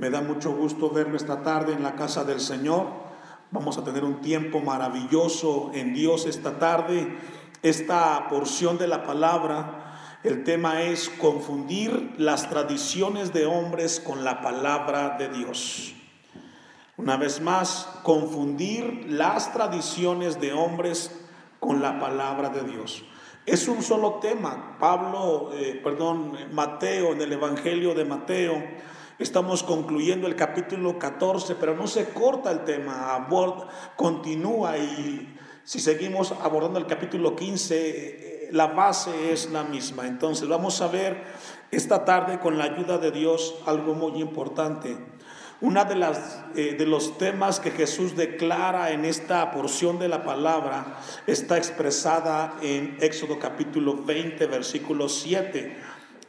[0.00, 2.86] Me da mucho gusto verme esta tarde en la casa del Señor.
[3.50, 7.18] Vamos a tener un tiempo maravilloso en Dios esta tarde.
[7.62, 14.40] Esta porción de la palabra, el tema es confundir las tradiciones de hombres con la
[14.40, 15.92] palabra de Dios.
[16.96, 21.10] Una vez más, confundir las tradiciones de hombres
[21.58, 23.04] con la palabra de Dios.
[23.44, 24.78] Es un solo tema.
[24.80, 28.62] Pablo, eh, perdón, Mateo, en el Evangelio de Mateo,
[29.20, 33.28] estamos concluyendo el capítulo 14, pero no se corta el tema,
[33.94, 40.06] continúa y si seguimos abordando el capítulo 15, eh, la base es la misma.
[40.06, 41.22] Entonces vamos a ver
[41.70, 44.96] esta tarde con la ayuda de Dios algo muy importante.
[45.60, 50.24] Una de las eh, de los temas que Jesús declara en esta porción de la
[50.24, 55.76] palabra está expresada en Éxodo capítulo 20, versículo 7.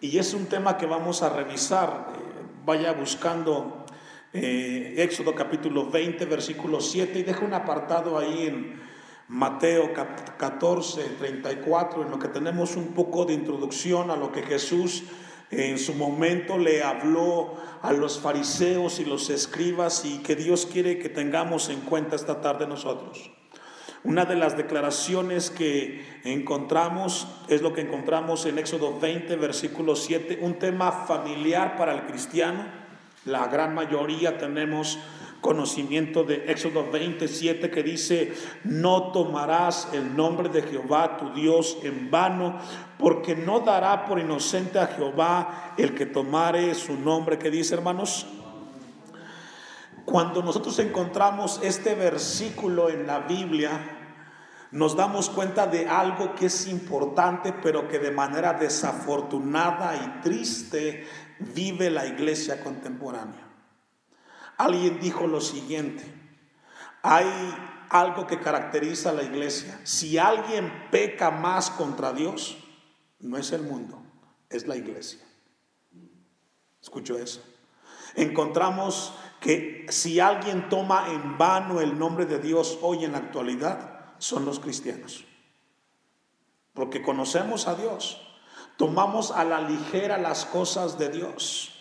[0.02, 2.31] Y es un tema que vamos a revisar.
[2.64, 3.86] Vaya buscando
[4.34, 8.80] eh, Éxodo capítulo 20, versículo 7 y deja un apartado ahí en
[9.28, 9.92] Mateo
[10.38, 15.04] 14, 34, en lo que tenemos un poco de introducción a lo que Jesús
[15.50, 21.00] en su momento le habló a los fariseos y los escribas y que Dios quiere
[21.00, 23.32] que tengamos en cuenta esta tarde nosotros.
[24.04, 30.40] Una de las declaraciones que encontramos es lo que encontramos en Éxodo 20, versículo 7,
[30.42, 32.66] un tema familiar para el cristiano.
[33.26, 34.98] La gran mayoría tenemos
[35.40, 42.10] conocimiento de Éxodo 27 que dice, no tomarás el nombre de Jehová tu Dios en
[42.10, 42.58] vano,
[42.98, 48.26] porque no dará por inocente a Jehová el que tomare su nombre, que dice hermanos.
[50.12, 53.80] Cuando nosotros encontramos este versículo en la Biblia,
[54.72, 61.08] nos damos cuenta de algo que es importante, pero que de manera desafortunada y triste
[61.40, 63.48] vive la iglesia contemporánea.
[64.58, 66.04] Alguien dijo lo siguiente,
[67.04, 67.26] hay
[67.90, 69.80] algo que caracteriza a la iglesia.
[69.86, 72.58] Si alguien peca más contra Dios,
[73.22, 74.04] no es el mundo,
[74.50, 75.22] es la iglesia.
[76.82, 77.42] Escucho eso.
[78.16, 84.14] Encontramos que si alguien toma en vano el nombre de Dios hoy en la actualidad,
[84.20, 85.26] son los cristianos.
[86.74, 88.22] Porque conocemos a Dios,
[88.78, 91.72] tomamos a la ligera las cosas de Dios.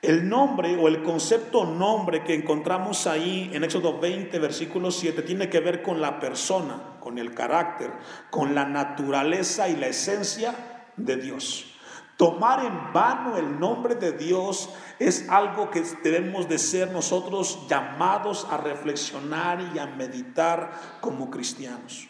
[0.00, 5.50] El nombre o el concepto nombre que encontramos ahí en Éxodo 20, versículo 7, tiene
[5.50, 7.92] que ver con la persona, con el carácter,
[8.30, 11.71] con la naturaleza y la esencia de Dios.
[12.22, 18.46] Tomar en vano el nombre de Dios es algo que debemos de ser nosotros llamados
[18.48, 22.06] a reflexionar y a meditar como cristianos.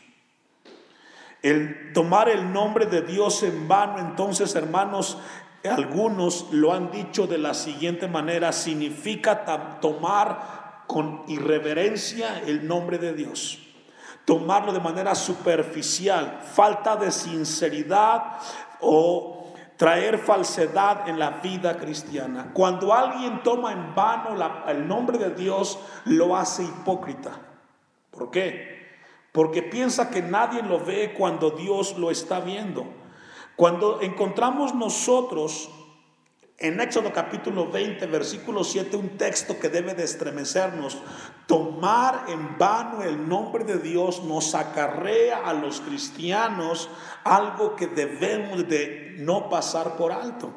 [1.40, 5.16] El tomar el nombre de Dios en vano, entonces, hermanos,
[5.64, 9.46] algunos lo han dicho de la siguiente manera, significa
[9.80, 13.60] tomar con irreverencia el nombre de Dios.
[14.26, 18.36] Tomarlo de manera superficial, falta de sinceridad
[18.78, 19.41] o
[19.76, 22.50] traer falsedad en la vida cristiana.
[22.52, 24.36] Cuando alguien toma en vano
[24.68, 27.32] el nombre de Dios, lo hace hipócrita.
[28.10, 28.90] ¿Por qué?
[29.32, 32.86] Porque piensa que nadie lo ve cuando Dios lo está viendo.
[33.56, 35.70] Cuando encontramos nosotros
[36.58, 40.98] en Éxodo capítulo 20, versículo 7, un texto que debe de estremecernos,
[41.46, 46.88] tomar en vano el nombre de Dios nos acarrea a los cristianos
[47.24, 50.52] algo que debemos de no pasar por alto.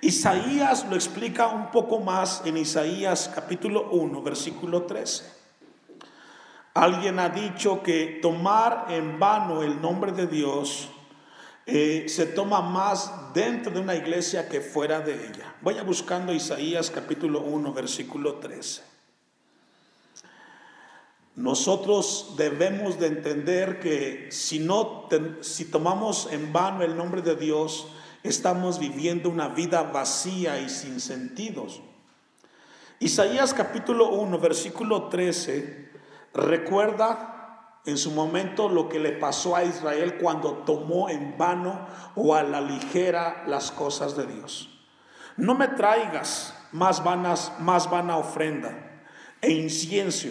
[0.00, 5.40] Isaías lo explica un poco más en Isaías capítulo 1, versículo 13.
[6.72, 10.88] Alguien ha dicho que tomar en vano el nombre de Dios
[11.72, 15.54] eh, se toma más dentro de una iglesia que fuera de ella.
[15.62, 18.82] Vaya buscando Isaías capítulo 1, versículo 13.
[21.36, 25.08] Nosotros debemos de entender que si no
[25.42, 27.86] si tomamos en vano el nombre de Dios,
[28.24, 31.80] estamos viviendo una vida vacía y sin sentidos.
[32.98, 35.88] Isaías capítulo 1, versículo 13
[36.34, 37.39] recuerda
[37.86, 42.42] en su momento lo que le pasó a Israel cuando tomó en vano o a
[42.42, 44.68] la ligera las cosas de Dios.
[45.36, 49.02] No me traigas más vanas, más vana ofrenda
[49.40, 50.28] e incienso.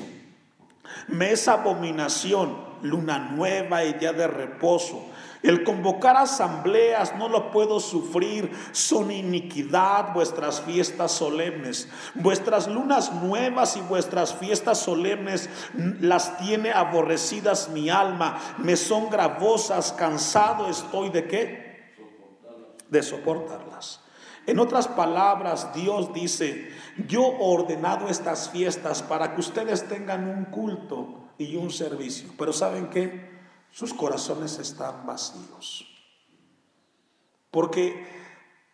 [1.10, 5.10] Me es abominación, luna nueva y día de reposo
[5.42, 11.88] el convocar asambleas no lo puedo sufrir, son iniquidad vuestras fiestas solemnes.
[12.16, 15.50] Vuestras lunas nuevas y vuestras fiestas solemnes
[16.02, 21.94] las tiene aborrecidas mi alma, me son gravosas, cansado estoy de qué?
[22.90, 23.99] De soportarlas.
[24.50, 26.72] En otras palabras, Dios dice,
[27.07, 32.31] yo he ordenado estas fiestas para que ustedes tengan un culto y un servicio.
[32.36, 33.30] Pero ¿saben qué?
[33.72, 35.86] Sus corazones están vacíos.
[37.51, 38.07] Porque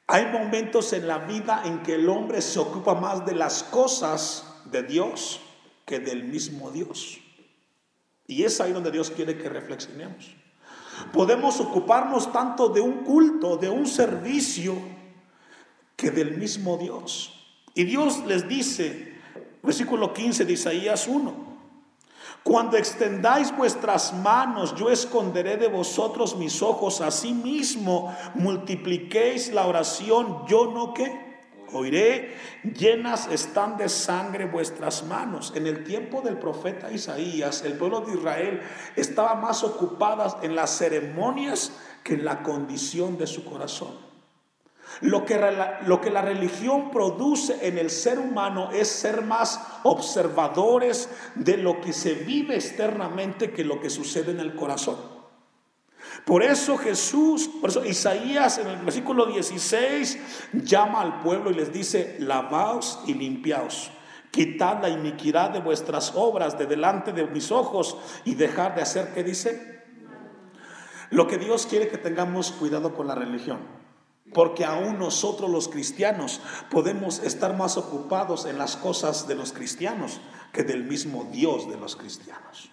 [0.08, 4.46] hay momentos en la vida en que el hombre se ocupa más de las cosas
[4.72, 5.42] de Dios
[5.86, 7.20] que del mismo Dios.
[8.28, 10.38] Y es ahí donde Dios quiere que reflexionemos.
[11.12, 14.95] Podemos ocuparnos tanto de un culto, de un servicio,
[15.96, 17.34] que del mismo Dios.
[17.74, 19.16] Y Dios les dice,
[19.62, 21.56] versículo 15 de Isaías 1,
[22.46, 27.02] cuando extendáis vuestras manos, yo esconderé de vosotros mis ojos,
[27.34, 31.26] mismo multipliquéis la oración, yo no que
[31.74, 35.54] oiré, llenas están de sangre vuestras manos.
[35.56, 38.62] En el tiempo del profeta Isaías, el pueblo de Israel
[38.96, 41.72] estaba más ocupada en las ceremonias
[42.04, 44.05] que en la condición de su corazón.
[45.02, 45.40] Lo que,
[45.86, 51.82] lo que la religión produce en el ser humano es ser más observadores de lo
[51.82, 55.16] que se vive externamente que lo que sucede en el corazón.
[56.26, 60.20] Por eso Jesús, por eso Isaías en el versículo 16
[60.54, 63.92] llama al pueblo y les dice, lavaos y limpiaos.
[64.32, 69.14] Quitad la iniquidad de vuestras obras de delante de mis ojos y dejar de hacer,
[69.14, 69.84] ¿qué dice?
[71.10, 73.85] Lo que Dios quiere que tengamos cuidado con la religión.
[74.36, 80.20] Porque aún nosotros los cristianos podemos estar más ocupados en las cosas de los cristianos
[80.52, 82.70] que del mismo Dios de los cristianos.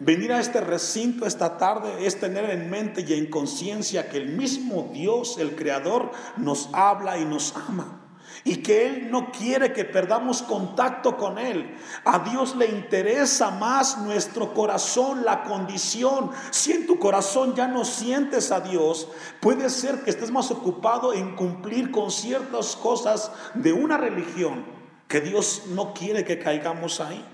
[0.00, 4.30] Venir a este recinto esta tarde es tener en mente y en conciencia que el
[4.30, 8.01] mismo Dios, el Creador, nos habla y nos ama
[8.44, 11.76] y que Él no quiere que perdamos contacto con Él.
[12.04, 16.30] A Dios le interesa más nuestro corazón, la condición.
[16.50, 19.08] Si en tu corazón ya no sientes a Dios,
[19.40, 24.64] puede ser que estés más ocupado en cumplir con ciertas cosas de una religión
[25.08, 27.24] que Dios no quiere que caigamos ahí.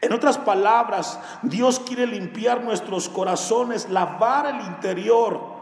[0.00, 5.56] En otras palabras, Dios quiere limpiar nuestros corazones, lavar el interior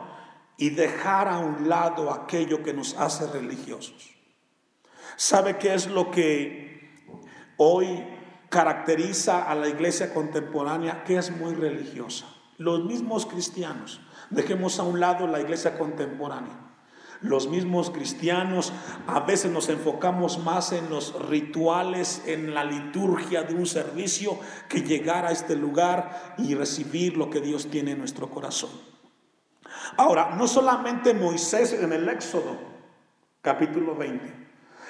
[0.57, 4.14] y dejar a un lado aquello que nos hace religiosos.
[5.17, 6.91] ¿Sabe qué es lo que
[7.57, 8.05] hoy
[8.49, 11.05] caracteriza a la iglesia contemporánea?
[11.05, 12.27] Que es muy religiosa.
[12.59, 14.01] Los mismos cristianos.
[14.31, 16.61] Dejemos a un lado la iglesia contemporánea.
[17.21, 18.73] Los mismos cristianos
[19.07, 24.39] a veces nos enfocamos más en los rituales, en la liturgia de un servicio,
[24.69, 28.71] que llegar a este lugar y recibir lo que Dios tiene en nuestro corazón.
[29.97, 32.59] Ahora, no solamente Moisés en el Éxodo,
[33.41, 34.44] capítulo 20,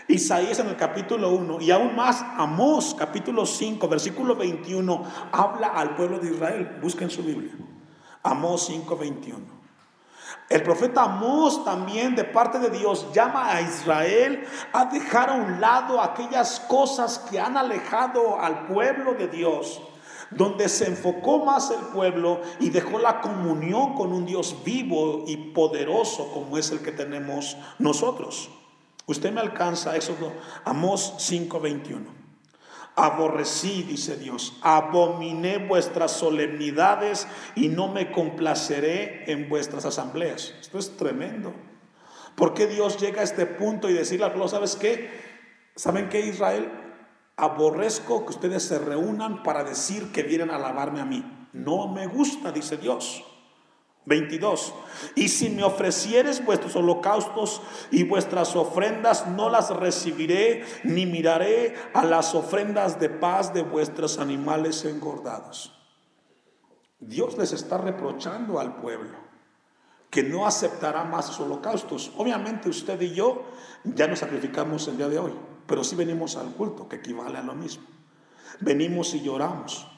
[0.07, 5.03] Isaías en el capítulo 1 y aún más Amós capítulo 5 versículo 21
[5.33, 6.79] habla al pueblo de Israel.
[6.83, 7.53] Busquen su Biblia.
[8.23, 9.39] Amós 5, 21.
[10.49, 15.61] El profeta Amós también de parte de Dios llama a Israel a dejar a un
[15.61, 19.81] lado aquellas cosas que han alejado al pueblo de Dios,
[20.31, 25.37] donde se enfocó más el pueblo y dejó la comunión con un Dios vivo y
[25.37, 28.51] poderoso como es el que tenemos nosotros.
[29.07, 30.33] Usted me alcanza, Éxodo,
[30.65, 32.25] Amós 5:21.
[32.97, 40.55] Aborrecí, dice Dios, abominé vuestras solemnidades y no me complaceré en vuestras asambleas.
[40.61, 41.53] Esto es tremendo.
[42.37, 45.11] ¿Por qué Dios llega a este punto y decirle al pueblo, ¿sabes qué?
[45.75, 46.71] ¿Saben qué, Israel?
[47.37, 51.49] Aborrezco que ustedes se reúnan para decir que vienen a alabarme a mí.
[51.53, 53.25] No me gusta, dice Dios.
[54.07, 54.75] 22.
[55.15, 62.05] Y si me ofrecieres vuestros holocaustos y vuestras ofrendas, no las recibiré, ni miraré a
[62.05, 65.73] las ofrendas de paz de vuestros animales engordados.
[67.01, 69.25] Dios les está reprochando al pueblo
[70.11, 72.13] que no aceptará más holocaustos.
[72.17, 73.43] Obviamente usted y yo
[73.83, 75.33] ya nos sacrificamos el día de hoy,
[75.67, 77.85] pero sí venimos al culto, que equivale a lo mismo.
[78.61, 79.89] Venimos y lloramos.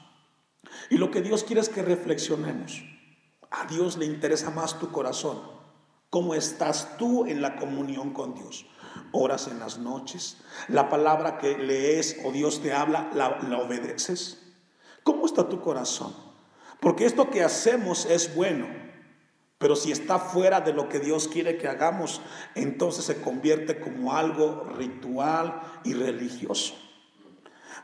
[0.89, 2.83] Y lo que Dios quiere es que reflexionemos.
[3.51, 5.41] A Dios le interesa más tu corazón.
[6.11, 8.67] ¿Cómo estás tú en la comunión con Dios?
[9.13, 10.39] Oras en las noches.
[10.69, 14.43] La palabra que lees o Dios te habla, ¿la, obedeces?
[15.03, 16.15] ¿Cómo está tu corazón?
[16.81, 18.67] Porque esto que hacemos es bueno.
[19.59, 22.21] Pero si está fuera de lo que Dios quiere que hagamos,
[22.55, 26.75] entonces se convierte como algo ritual y religioso.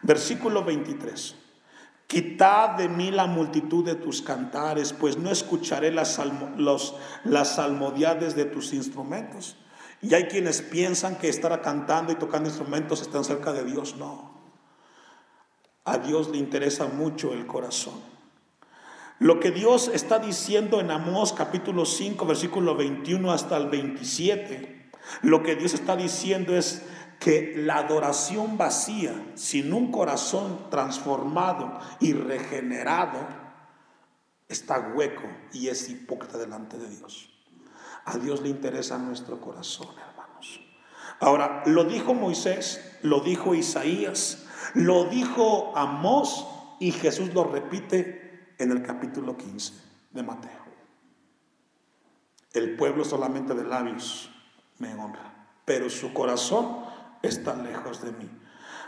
[0.03, 1.42] Versículo 23.
[2.13, 6.21] Quitad de mí la multitud de tus cantares, pues no escucharé las,
[6.59, 7.57] los, las
[8.37, 9.57] de tus instrumentos.
[10.03, 13.97] Y hay quienes piensan que estar cantando y tocando instrumentos están cerca de Dios.
[13.97, 14.31] No.
[15.87, 17.99] A Dios le interesa mucho el corazón.
[19.19, 24.91] Lo que Dios está diciendo en Amós capítulo 5, versículo 21 hasta el 27,
[25.23, 26.83] lo que Dios está diciendo es
[27.23, 33.21] que la adoración vacía, sin un corazón transformado y regenerado,
[34.49, 37.31] está hueco y es hipócrita delante de Dios.
[38.07, 40.61] A Dios le interesa nuestro corazón, hermanos.
[41.21, 46.45] Ahora, lo dijo Moisés, lo dijo Isaías, lo dijo Amós
[46.81, 49.75] y Jesús lo repite en el capítulo 15
[50.11, 50.51] de Mateo.
[52.53, 54.29] El pueblo solamente de labios
[54.79, 56.91] me honra, pero su corazón
[57.23, 58.29] está lejos de mí.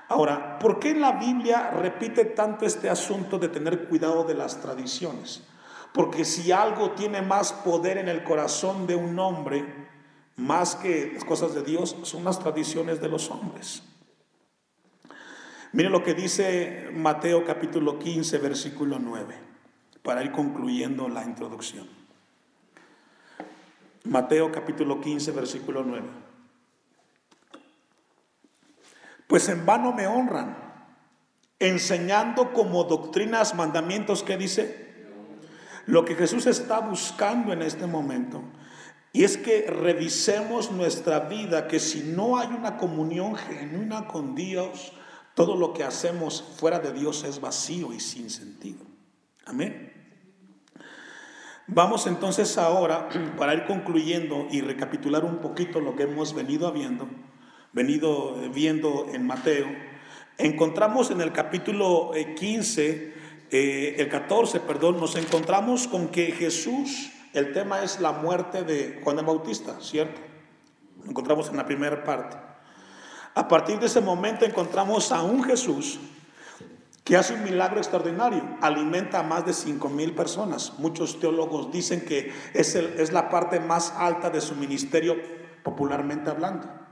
[0.09, 5.43] Ahora, ¿por qué la Biblia repite tanto este asunto de tener cuidado de las tradiciones?
[5.93, 9.65] Porque si algo tiene más poder en el corazón de un hombre,
[10.37, 13.83] más que las cosas de Dios, son las tradiciones de los hombres.
[15.73, 19.35] Mire lo que dice Mateo capítulo 15, versículo 9,
[20.03, 21.89] para ir concluyendo la introducción.
[24.05, 26.34] Mateo capítulo 15, versículo 9.
[29.27, 30.57] Pues en vano me honran,
[31.59, 34.85] enseñando como doctrinas, mandamientos que dice,
[35.87, 38.43] lo que Jesús está buscando en este momento.
[39.13, 44.93] Y es que revisemos nuestra vida, que si no hay una comunión genuina con Dios,
[45.35, 48.85] todo lo que hacemos fuera de Dios es vacío y sin sentido.
[49.47, 49.93] Amén.
[51.67, 57.09] Vamos entonces ahora, para ir concluyendo y recapitular un poquito lo que hemos venido viendo,
[57.75, 59.67] venido viendo en Mateo,
[60.39, 63.15] encontramos en el capítulo 15
[63.51, 69.01] eh, el 14, perdón, nos encontramos con que Jesús, el tema es la muerte de
[69.03, 70.21] Juan el Bautista, ¿cierto?
[71.03, 72.37] Lo encontramos en la primera parte.
[73.35, 75.99] A partir de ese momento encontramos a un Jesús
[77.03, 80.73] que hace un milagro extraordinario, alimenta a más de 5 mil personas.
[80.79, 85.17] Muchos teólogos dicen que es, es la parte más alta de su ministerio,
[85.63, 86.84] popularmente hablando.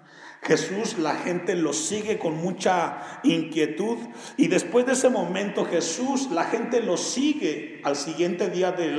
[0.43, 3.97] Jesús, la gente lo sigue con mucha inquietud
[4.37, 8.91] y después de ese momento Jesús, la gente lo sigue al siguiente día de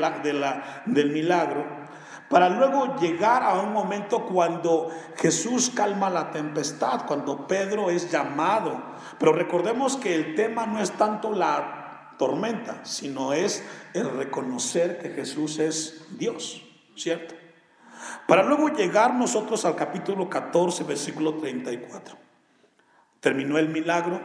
[0.85, 1.83] del milagro
[2.29, 8.81] para luego llegar a un momento cuando Jesús calma la tempestad, cuando Pedro es llamado.
[9.19, 15.09] Pero recordemos que el tema no es tanto la tormenta, sino es el reconocer que
[15.09, 16.63] Jesús es Dios,
[16.95, 17.35] ¿cierto?
[18.27, 22.17] Para luego llegar nosotros al capítulo 14, versículo 34.
[23.19, 24.19] Terminó el milagro,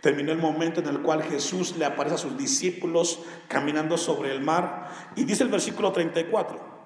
[0.00, 4.40] terminó el momento en el cual Jesús le aparece a sus discípulos caminando sobre el
[4.40, 6.76] mar y dice el versículo 34.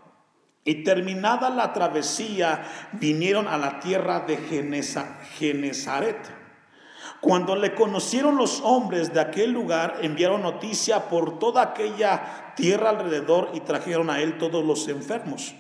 [0.65, 4.37] Y terminada la travesía, vinieron a la tierra de
[5.39, 6.19] Genezaret.
[7.23, 13.51] Cuando le conocieron los hombres de aquel lugar, enviaron noticia por toda aquella tierra alrededor
[13.55, 15.55] y trajeron a él todos los enfermos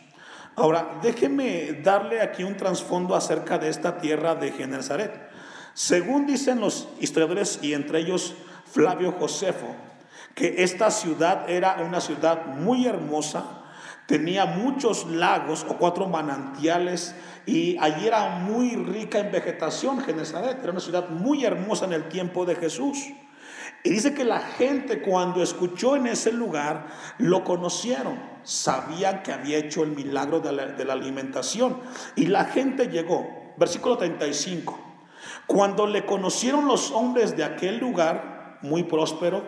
[0.56, 5.30] Ahora, déjeme darle aquí un trasfondo acerca de esta tierra de Genezaret.
[5.74, 8.34] Según dicen los historiadores y entre ellos
[8.70, 9.74] Flavio Josefo,
[10.34, 13.44] que esta ciudad era una ciudad muy hermosa,
[14.06, 17.14] tenía muchos lagos o cuatro manantiales
[17.46, 22.08] y allí era muy rica en vegetación Genezaret, era una ciudad muy hermosa en el
[22.08, 22.98] tiempo de Jesús.
[23.82, 26.88] Y dice que la gente cuando escuchó en ese lugar
[27.18, 31.80] lo conocieron, sabían que había hecho el milagro de la, alimentación.
[32.16, 34.78] Y la gente llegó, versículo 35,
[35.46, 39.42] cuando le conocieron los hombres de aquel lugar, muy próspero,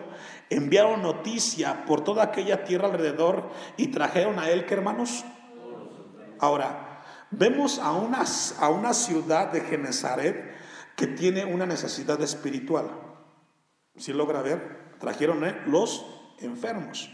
[0.49, 5.23] enviaron noticia por toda aquella tierra alrededor y trajeron a él, que hermanos?
[6.39, 8.23] Ahora, vemos a una,
[8.59, 10.53] a una ciudad de Genezaret
[10.95, 12.89] que tiene una necesidad espiritual.
[13.95, 15.61] Si logra ver, trajeron ¿eh?
[15.65, 16.05] los
[16.39, 17.09] enfermos.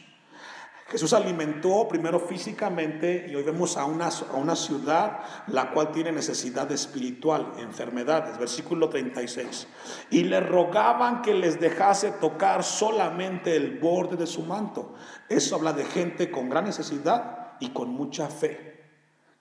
[0.89, 6.11] Jesús alimentó primero físicamente y hoy vemos a una, a una ciudad la cual tiene
[6.11, 9.67] necesidad espiritual, enfermedades, versículo 36.
[10.09, 14.95] Y le rogaban que les dejase tocar solamente el borde de su manto.
[15.29, 18.83] Eso habla de gente con gran necesidad y con mucha fe.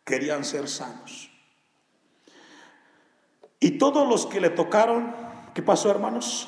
[0.04, 1.30] Querían ser sanos.
[3.58, 5.14] Y todos los que le tocaron,
[5.54, 6.46] ¿qué pasó hermanos?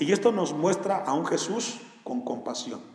[0.00, 2.89] Y esto nos muestra a un Jesús con compasión.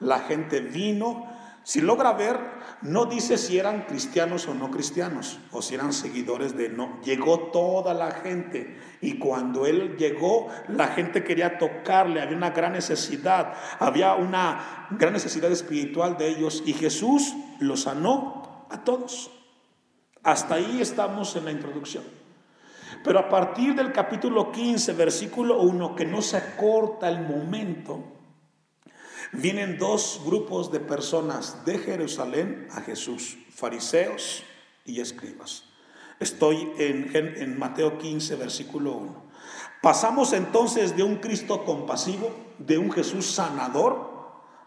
[0.00, 1.26] La gente vino,
[1.62, 2.38] si logra ver,
[2.82, 7.00] no dice si eran cristianos o no cristianos, o si eran seguidores de no.
[7.02, 12.72] Llegó toda la gente y cuando él llegó, la gente quería tocarle, había una gran
[12.72, 19.30] necesidad, había una gran necesidad espiritual de ellos y Jesús los sanó a todos.
[20.22, 22.04] Hasta ahí estamos en la introducción.
[23.02, 28.15] Pero a partir del capítulo 15, versículo 1, que no se acorta el momento,
[29.32, 34.42] vienen dos grupos de personas de Jerusalén a Jesús, fariseos
[34.84, 35.64] y escribas.
[36.18, 39.26] Estoy en, en Mateo 15, versículo 1.
[39.82, 44.16] Pasamos entonces de un Cristo compasivo, de un Jesús sanador,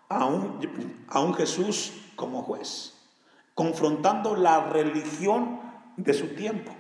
[0.08, 2.94] a un, a un Jesús como juez,
[3.54, 5.60] confrontando la religión
[5.98, 6.72] de su tiempo.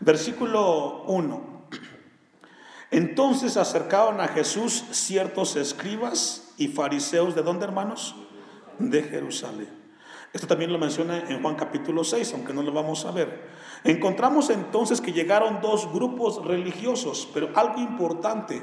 [0.00, 1.58] Versículo 1.
[2.90, 8.16] Entonces acercaron a Jesús ciertos escribas y fariseos, ¿de dónde hermanos?
[8.78, 9.68] De Jerusalén.
[10.32, 13.48] Esto también lo menciona en Juan capítulo 6, aunque no lo vamos a ver.
[13.84, 18.62] Encontramos entonces que llegaron dos grupos religiosos, pero algo importante,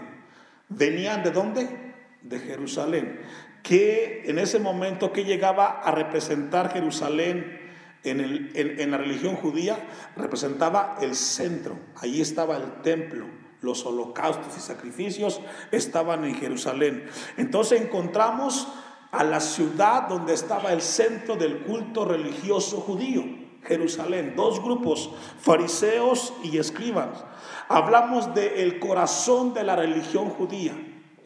[0.69, 1.95] venían de dónde?
[2.21, 3.21] De Jerusalén,
[3.63, 7.61] que en ese momento que llegaba a representar Jerusalén
[8.03, 9.77] en, en la religión judía,
[10.15, 15.41] representaba el centro, ahí estaba el templo los holocaustos y sacrificios
[15.71, 17.09] estaban en Jerusalén.
[17.35, 18.67] Entonces encontramos
[19.11, 23.23] a la ciudad donde estaba el centro del culto religioso judío,
[23.63, 24.33] Jerusalén.
[24.35, 25.09] Dos grupos,
[25.41, 27.25] fariseos y escribas.
[27.67, 30.73] Hablamos del el corazón de la religión judía,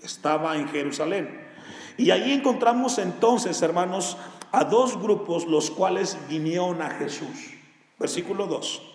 [0.01, 1.47] estaba en Jerusalén.
[1.97, 4.17] Y ahí encontramos entonces, hermanos,
[4.51, 7.53] a dos grupos los cuales vinieron a Jesús.
[7.99, 8.88] Versículo 2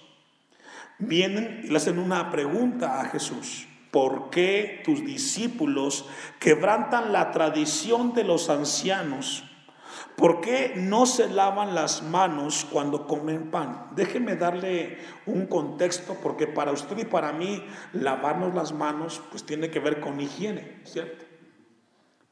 [0.98, 3.66] vienen y le hacen una pregunta a Jesús.
[3.90, 6.08] ¿Por qué tus discípulos
[6.40, 9.44] quebrantan la tradición de los ancianos?
[10.16, 13.88] ¿Por qué no se lavan las manos cuando comen pan?
[13.94, 19.70] Déjeme darle un contexto porque para usted y para mí lavarnos las manos pues tiene
[19.70, 21.24] que ver con higiene, ¿cierto?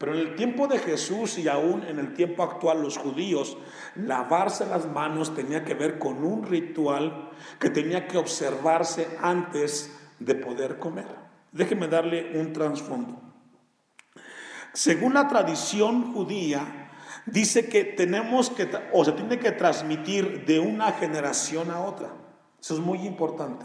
[0.03, 3.57] Pero en el tiempo de Jesús y aún en el tiempo actual los judíos,
[3.95, 7.31] lavarse las manos tenía que ver con un ritual
[7.61, 11.07] que tenía que observarse antes de poder comer.
[11.53, 13.17] Déjeme darle un trasfondo.
[14.73, 16.91] Según la tradición judía,
[17.27, 22.09] dice que tenemos que, o se tiene que transmitir de una generación a otra.
[22.61, 23.65] Eso es muy importante.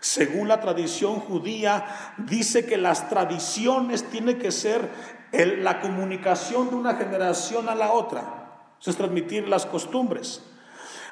[0.00, 6.94] Según la tradición judía, dice que las tradiciones tienen que ser la comunicación de una
[6.94, 8.38] generación a la otra.
[8.84, 10.42] Es transmitir las costumbres.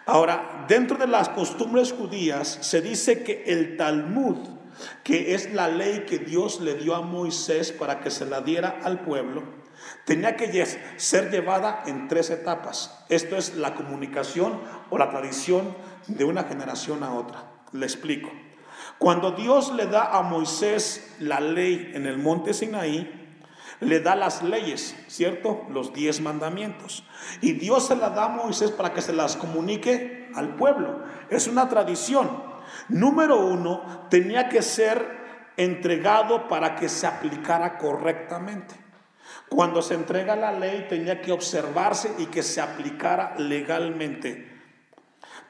[0.07, 4.37] Ahora, dentro de las costumbres judías se dice que el Talmud,
[5.03, 8.79] que es la ley que Dios le dio a Moisés para que se la diera
[8.85, 9.43] al pueblo,
[10.05, 10.65] tenía que
[10.97, 13.05] ser llevada en tres etapas.
[13.09, 15.77] Esto es la comunicación o la tradición
[16.07, 17.45] de una generación a otra.
[17.73, 18.31] Le explico.
[18.99, 23.26] Cuando Dios le da a Moisés la ley en el monte Sinaí,
[23.81, 25.67] le da las leyes, ¿cierto?
[25.71, 27.05] Los diez mandamientos.
[27.41, 31.05] Y Dios se las da a Moisés para que se las comunique al pueblo.
[31.31, 32.43] Es una tradición.
[32.89, 35.17] Número uno, tenía que ser
[35.57, 38.75] entregado para que se aplicara correctamente.
[39.49, 44.57] Cuando se entrega la ley tenía que observarse y que se aplicara legalmente.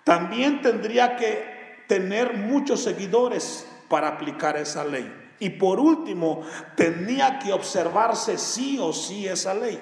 [0.04, 5.25] También tendría que tener muchos seguidores para aplicar esa ley.
[5.38, 6.42] Y por último,
[6.76, 9.80] tenía que observarse sí o sí esa ley.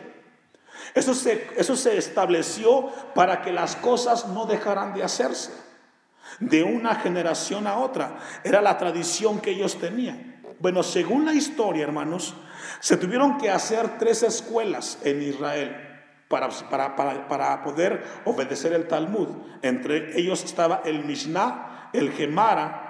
[0.94, 5.52] Eso se, eso se estableció para que las cosas no dejaran de hacerse
[6.40, 8.18] de una generación a otra.
[8.42, 10.34] Era la tradición que ellos tenían.
[10.58, 12.34] Bueno, según la historia, hermanos,
[12.80, 15.76] se tuvieron que hacer tres escuelas en Israel
[16.28, 19.28] para, para, para, para poder obedecer el Talmud.
[19.62, 22.83] Entre ellos estaba el Mishnah, el Gemara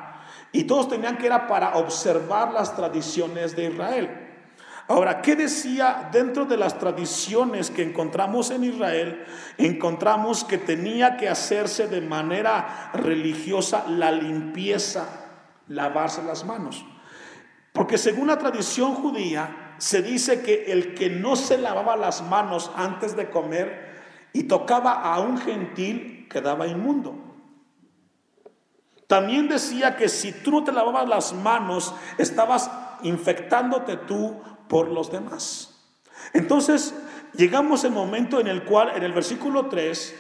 [0.54, 4.08] y todos tenían que era para observar las tradiciones de Israel.
[4.86, 9.24] Ahora, ¿qué decía dentro de las tradiciones que encontramos en Israel?
[9.58, 15.08] Encontramos que tenía que hacerse de manera religiosa la limpieza,
[15.66, 16.86] lavarse las manos.
[17.72, 22.70] Porque según la tradición judía, se dice que el que no se lavaba las manos
[22.76, 23.92] antes de comer
[24.32, 27.23] y tocaba a un gentil quedaba inmundo.
[29.06, 32.70] También decía que si tú no te lavabas las manos, estabas
[33.02, 35.74] infectándote tú por los demás.
[36.32, 36.94] Entonces,
[37.34, 40.14] llegamos al momento en el cual, en el versículo 3,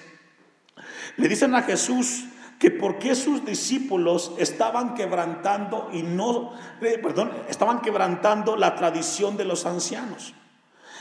[1.16, 2.26] le dicen a Jesús
[2.58, 9.36] que por qué sus discípulos estaban quebrantando y no, eh, perdón, estaban quebrantando la tradición
[9.36, 10.34] de los ancianos.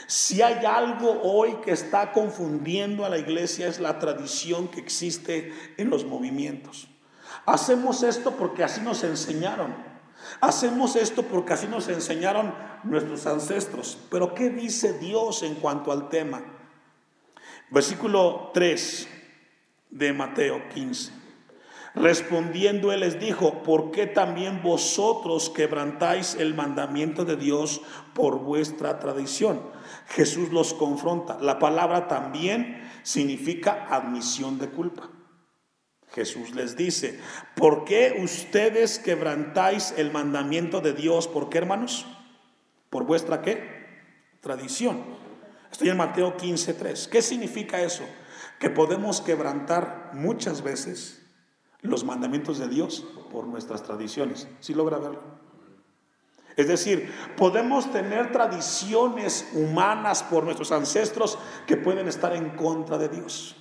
[0.08, 5.54] Si hay algo hoy que está confundiendo a la iglesia es la tradición que existe
[5.78, 6.90] en los movimientos.
[7.46, 9.74] Hacemos esto porque así nos enseñaron.
[10.42, 13.98] Hacemos esto porque así nos enseñaron nuestros ancestros.
[14.10, 16.42] Pero ¿qué dice Dios en cuanto al tema?
[17.70, 19.08] Versículo 3
[19.90, 21.24] de Mateo 15.
[21.96, 27.82] Respondiendo él les dijo, ¿por qué también vosotros quebrantáis el mandamiento de Dios
[28.16, 29.62] por vuestra tradición?
[30.08, 31.38] Jesús los confronta.
[31.40, 35.13] La palabra también significa admisión de culpa.
[36.14, 37.20] Jesús les dice,
[37.56, 41.28] ¿por qué ustedes quebrantáis el mandamiento de Dios?
[41.28, 42.06] ¿Por qué, hermanos?
[42.92, 43.88] ¿Por vuestra qué?
[44.40, 45.04] Tradición.
[45.72, 47.10] Estoy en Mateo 15.3.
[47.10, 48.04] ¿Qué significa eso?
[48.60, 51.26] Que podemos quebrantar muchas veces
[51.82, 54.48] los mandamientos de Dios por nuestras tradiciones.
[54.60, 55.24] ¿Sí logra verlo?
[56.56, 63.10] Es decir, podemos tener tradiciones humanas por nuestros ancestros que pueden estar en contra de
[63.10, 63.56] Dios.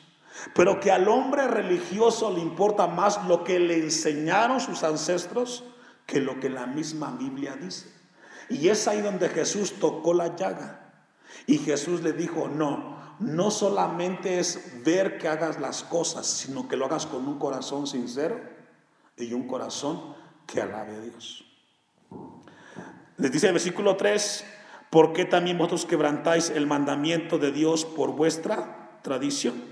[0.55, 5.65] Pero que al hombre religioso le importa más lo que le enseñaron sus ancestros
[6.07, 7.91] que lo que la misma Biblia dice.
[8.49, 10.93] Y es ahí donde Jesús tocó la llaga.
[11.47, 16.77] Y Jesús le dijo, no, no solamente es ver que hagas las cosas, sino que
[16.77, 18.41] lo hagas con un corazón sincero
[19.17, 20.15] y un corazón
[20.47, 21.45] que alabe a Dios.
[23.17, 24.45] Les dice el versículo 3,
[24.91, 29.72] ¿por qué también vosotros quebrantáis el mandamiento de Dios por vuestra tradición?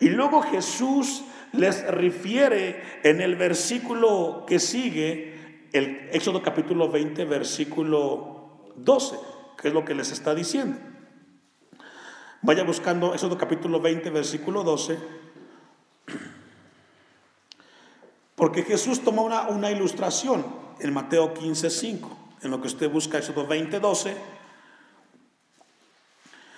[0.00, 8.72] Y luego Jesús les refiere en el versículo que sigue, el Éxodo capítulo 20, versículo
[8.76, 9.16] 12,
[9.58, 10.78] que es lo que les está diciendo.
[12.42, 14.98] Vaya buscando Éxodo capítulo 20, versículo 12.
[18.34, 20.44] Porque Jesús toma una, una ilustración
[20.78, 22.18] en Mateo 15, 5.
[22.42, 24.16] En lo que usted busca Éxodo 20, 12.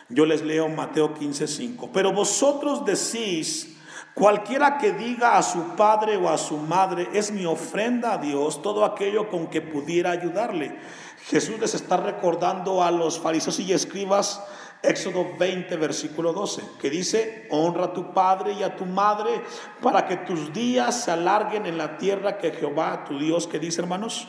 [0.08, 1.90] Yo les leo Mateo 15, 5.
[1.92, 3.76] Pero vosotros decís,
[4.14, 8.62] cualquiera que diga a su padre o a su madre, es mi ofrenda a Dios,
[8.62, 10.78] todo aquello con que pudiera ayudarle.
[11.26, 14.42] Jesús les está recordando a los fariseos y escribas
[14.82, 19.42] Éxodo 20, versículo 12, que dice, honra a tu padre y a tu madre
[19.82, 23.80] para que tus días se alarguen en la tierra que Jehová, tu Dios, que dice
[23.82, 24.28] hermanos.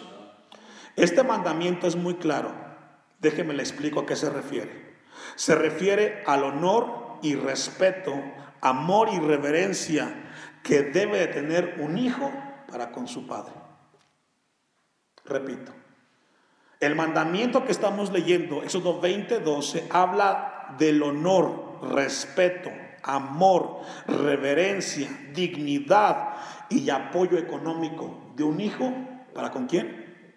[0.96, 2.52] Este mandamiento es muy claro.
[3.20, 4.89] Déjeme le explico a qué se refiere.
[5.40, 8.14] Se refiere al honor y respeto,
[8.60, 10.14] amor y reverencia
[10.62, 12.30] que debe de tener un hijo
[12.70, 13.54] para con su padre.
[15.24, 15.72] Repito,
[16.82, 22.70] el mandamiento que estamos leyendo, Éxodo 20, 12, habla del honor, respeto,
[23.02, 26.34] amor, reverencia, dignidad
[26.68, 28.94] y apoyo económico de un hijo
[29.34, 30.36] para con quién?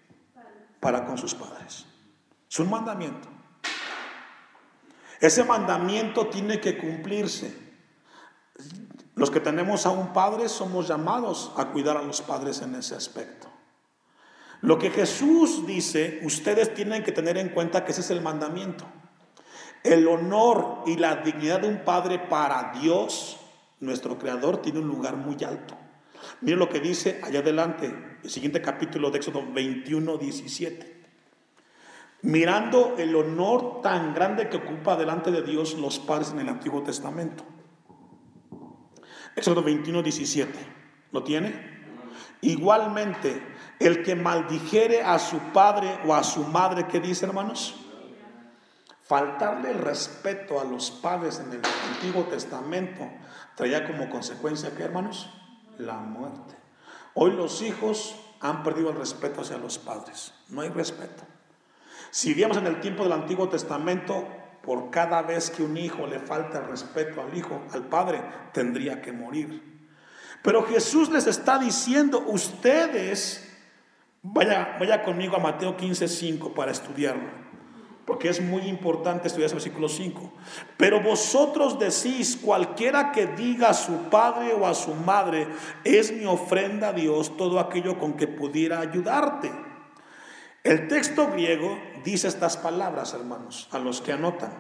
[0.79, 1.87] Para con sus padres.
[2.49, 3.32] Es un mandamiento.
[5.23, 7.57] Ese mandamiento tiene que cumplirse.
[9.15, 12.97] Los que tenemos a un padre somos llamados a cuidar a los padres en ese
[12.97, 13.47] aspecto.
[14.63, 18.85] Lo que Jesús dice, ustedes tienen que tener en cuenta que ese es el mandamiento.
[19.85, 23.37] El honor y la dignidad de un padre para Dios,
[23.79, 25.77] nuestro Creador, tiene un lugar muy alto.
[26.41, 31.02] Miren lo que dice allá adelante, el siguiente capítulo de Éxodo 21, 17.
[32.23, 36.83] Mirando el honor tan grande que ocupa delante de Dios los padres en el Antiguo
[36.83, 37.45] Testamento.
[39.35, 40.59] Éxodo 21, 17.
[41.11, 41.73] ¿Lo tiene?
[42.43, 43.43] Igualmente,
[43.79, 47.75] el que maldijere a su padre o a su madre, ¿qué dice hermanos?
[49.03, 51.61] Faltarle el respeto a los padres en el
[51.93, 53.11] Antiguo Testamento
[53.57, 55.29] traía como consecuencia, ¿qué hermanos?
[55.79, 56.55] La muerte.
[57.15, 60.33] Hoy los hijos han perdido el respeto hacia los padres.
[60.49, 61.25] No hay respeto.
[62.13, 64.29] Si vivíamos en el tiempo del Antiguo Testamento,
[64.63, 68.21] por cada vez que un hijo le falta el respeto al hijo, al padre,
[68.53, 69.61] tendría que morir.
[70.43, 73.49] Pero Jesús les está diciendo, ustedes
[74.25, 77.29] Vaya, vaya conmigo a Mateo 15, 5 para estudiarlo,
[78.07, 80.33] porque es muy importante estudiar ese versículo 5.
[80.77, 85.49] Pero vosotros decís, cualquiera que diga a su padre o a su madre,
[85.83, 89.51] es mi ofrenda a Dios, todo aquello con que pudiera ayudarte.
[90.65, 94.53] El texto griego dice estas palabras, hermanos, a los que anotan.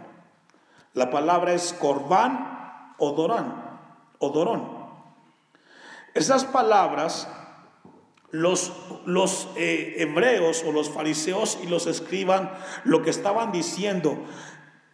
[0.94, 3.80] La palabra es corbán o dorán,
[4.18, 4.82] o dorón.
[6.14, 7.28] Esas palabras
[8.30, 8.72] los,
[9.04, 12.50] los eh, hebreos o los fariseos y los escriban
[12.84, 14.16] lo que estaban diciendo,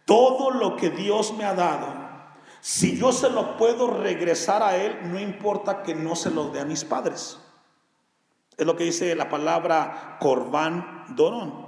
[0.05, 2.09] todo lo que Dios me ha dado,
[2.61, 6.59] si yo se lo puedo regresar a Él, no importa que no se lo dé
[6.59, 7.39] a mis padres.
[8.57, 11.67] Es lo que dice la palabra Corbán Dorón.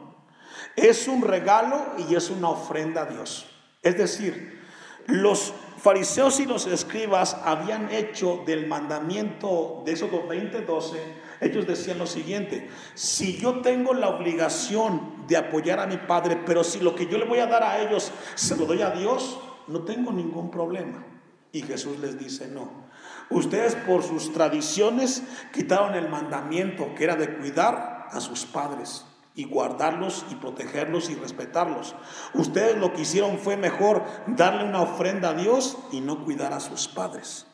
[0.76, 3.46] Es un regalo y es una ofrenda a Dios.
[3.82, 4.62] Es decir,
[5.08, 10.98] los fariseos y los escribas habían hecho del mandamiento de Éxodo 20:12,
[11.42, 16.64] ellos decían lo siguiente, si yo tengo la obligación de apoyar a mi padre, pero
[16.64, 19.40] si lo que yo le voy a dar a ellos se lo doy a Dios,
[19.68, 21.04] no tengo ningún problema.
[21.52, 22.90] Y Jesús les dice, no,
[23.32, 25.24] Ustedes por sus tradiciones
[25.54, 31.16] quitaron el mandamiento que era de cuidar a sus padres y guardarlos y protegerlos y
[31.16, 31.96] respetarlos.
[32.34, 36.60] Ustedes lo que hicieron fue mejor darle una ofrenda a Dios y no cuidar a
[36.60, 37.48] sus padres.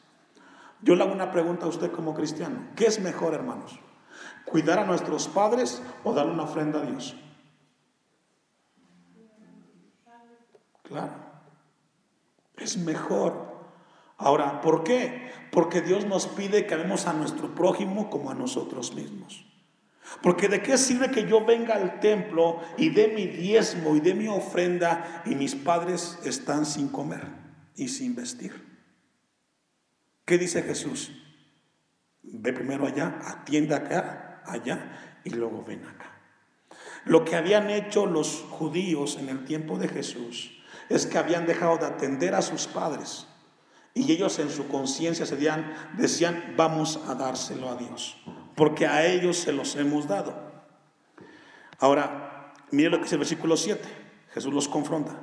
[0.81, 2.67] Yo le hago una pregunta a usted como cristiano.
[2.75, 3.79] ¿Qué es mejor, hermanos?
[4.45, 7.15] ¿Cuidar a nuestros padres o darle una ofrenda a Dios?
[10.83, 11.13] Claro.
[12.55, 13.57] Es mejor.
[14.17, 15.31] Ahora, ¿por qué?
[15.51, 19.45] Porque Dios nos pide que amemos a nuestro prójimo como a nosotros mismos.
[20.21, 24.13] Porque de qué sirve que yo venga al templo y dé mi diezmo y dé
[24.13, 27.27] mi ofrenda y mis padres están sin comer
[27.75, 28.65] y sin vestir.
[30.25, 31.11] ¿Qué dice Jesús?
[32.23, 36.13] Ve primero allá, atiende acá, allá y luego ven acá.
[37.05, 40.51] Lo que habían hecho los judíos en el tiempo de Jesús
[40.89, 43.27] es que habían dejado de atender a sus padres
[43.93, 48.17] y ellos en su conciencia decían, decían, vamos a dárselo a Dios
[48.57, 50.33] porque a ellos se los hemos dado.
[51.77, 53.87] Ahora, mire lo que dice el versículo 7.
[54.33, 55.15] Jesús los confronta.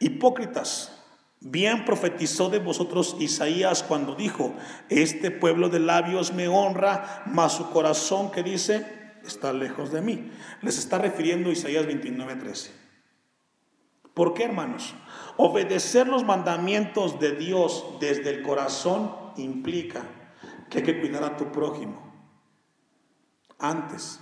[0.00, 1.04] Hipócritas,
[1.38, 4.54] bien profetizó de vosotros Isaías cuando dijo,
[4.88, 8.84] este pueblo de labios me honra, mas su corazón que dice,
[9.24, 10.32] está lejos de mí.
[10.62, 12.72] Les está refiriendo Isaías 29:13.
[14.14, 14.94] ¿Por qué, hermanos?
[15.36, 20.02] Obedecer los mandamientos de Dios desde el corazón implica
[20.68, 22.12] que hay que cuidar a tu prójimo
[23.58, 24.20] antes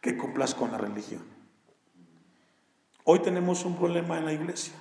[0.00, 1.22] que cumplas con la religión.
[3.04, 4.74] Hoy tenemos un problema en la iglesia.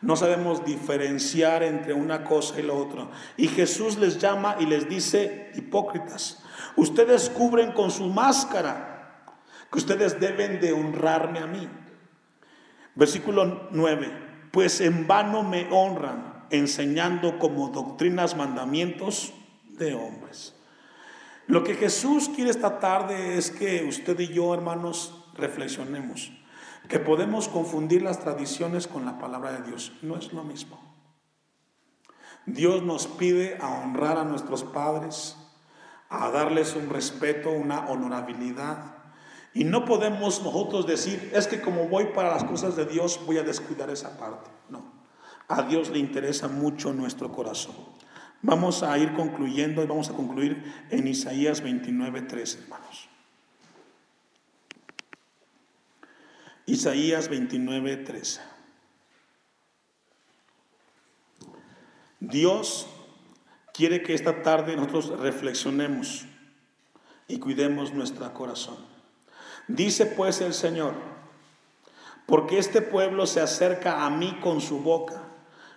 [0.00, 3.08] No sabemos diferenciar entre una cosa y la otra.
[3.36, 6.42] Y Jesús les llama y les dice, hipócritas,
[6.76, 9.24] ustedes cubren con su máscara
[9.70, 11.68] que ustedes deben de honrarme a mí.
[12.94, 19.32] Versículo 9, pues en vano me honran enseñando como doctrinas mandamientos
[19.78, 20.54] de hombres.
[21.46, 26.32] Lo que Jesús quiere esta tarde es que usted y yo, hermanos, reflexionemos,
[26.88, 29.92] que podemos confundir las tradiciones con la palabra de Dios.
[30.02, 30.80] No es lo mismo.
[32.46, 35.36] Dios nos pide a honrar a nuestros padres,
[36.08, 38.96] a darles un respeto, una honorabilidad.
[39.54, 43.38] Y no podemos nosotros decir, es que como voy para las cosas de Dios, voy
[43.38, 44.50] a descuidar esa parte.
[44.68, 44.82] No,
[45.48, 47.91] a Dios le interesa mucho nuestro corazón.
[48.42, 53.08] Vamos a ir concluyendo y vamos a concluir en Isaías 29, 3, hermanos.
[56.66, 58.40] Isaías 29, 13.
[62.18, 62.88] Dios
[63.72, 66.26] quiere que esta tarde nosotros reflexionemos
[67.28, 68.76] y cuidemos nuestro corazón.
[69.68, 70.94] Dice pues el Señor,
[72.26, 75.31] porque este pueblo se acerca a mí con su boca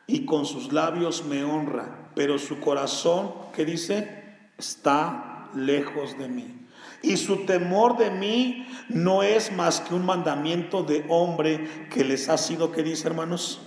[0.07, 4.23] y con sus labios me honra pero su corazón, ¿qué dice?
[4.57, 6.67] Está lejos de mí.
[7.01, 12.29] Y su temor de mí no es más que un mandamiento de hombre que les
[12.29, 13.59] ha sido, ¿qué dice hermanos?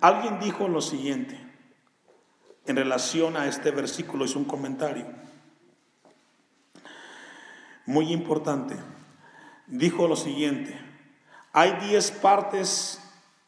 [0.00, 1.38] Alguien dijo lo siguiente
[2.64, 5.06] en relación a este versículo, es un comentario
[7.84, 8.76] muy importante.
[9.68, 10.76] Dijo lo siguiente,
[11.52, 13.00] hay diez partes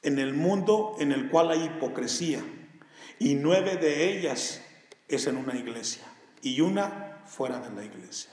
[0.09, 2.43] en el mundo en el cual hay hipocresía
[3.19, 4.63] y nueve de ellas
[5.07, 6.03] es en una iglesia
[6.43, 8.31] y una fuera de la iglesia.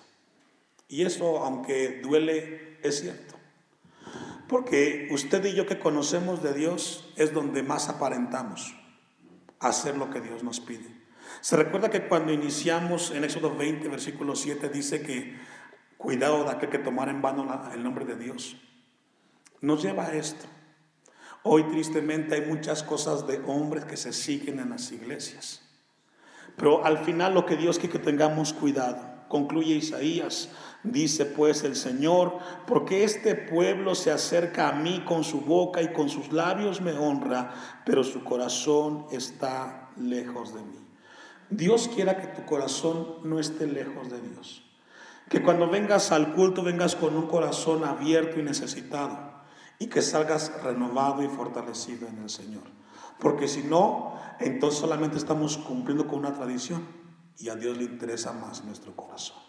[0.87, 3.35] Y eso, aunque duele, es cierto.
[4.47, 8.75] Porque usted y yo que conocemos de Dios es donde más aparentamos
[9.59, 10.95] hacer lo que Dios nos pide.
[11.41, 15.35] Se recuerda que cuando iniciamos en Éxodo 20, versículo 7, dice que
[15.97, 18.55] cuidado de aquel que tomar en vano el nombre de Dios.
[19.59, 20.45] Nos lleva a esto.
[21.47, 25.61] Hoy tristemente hay muchas cosas de hombres que se siguen en las iglesias.
[26.57, 28.97] Pero al final lo que Dios quiere que tengamos cuidado.
[29.27, 30.49] Concluye Isaías,
[30.81, 35.93] dice pues el Señor, porque este pueblo se acerca a mí con su boca y
[35.93, 37.53] con sus labios me honra,
[37.85, 40.79] pero su corazón está lejos de mí.
[41.51, 44.63] Dios quiera que tu corazón no esté lejos de Dios.
[45.29, 49.34] Que cuando vengas al culto vengas con un corazón abierto y necesitado
[49.79, 52.63] y que salgas renovado y fortalecido en el Señor.
[53.19, 56.85] Porque si no, entonces solamente estamos cumpliendo con una tradición
[57.37, 59.44] y a Dios le interesa más nuestro corazón.